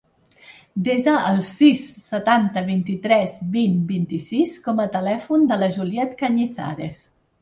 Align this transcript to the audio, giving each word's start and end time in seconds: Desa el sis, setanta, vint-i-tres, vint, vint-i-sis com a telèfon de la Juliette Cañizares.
Desa 0.85 1.11
el 1.31 1.35
sis, 1.49 1.83
setanta, 2.07 2.63
vint-i-tres, 2.69 3.35
vint, 3.57 3.75
vint-i-sis 3.93 4.57
com 4.65 4.83
a 4.85 4.89
telèfon 4.97 5.49
de 5.53 5.59
la 5.65 5.71
Juliette 5.77 6.19
Cañizares. 6.23 7.05